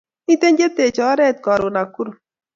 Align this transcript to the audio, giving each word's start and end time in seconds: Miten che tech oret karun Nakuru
Miten 0.27 0.53
che 0.57 0.67
tech 0.77 0.97
oret 1.11 1.37
karun 1.45 1.73
Nakuru 1.75 2.11